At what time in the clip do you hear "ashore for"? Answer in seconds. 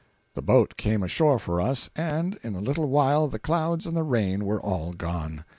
1.03-1.61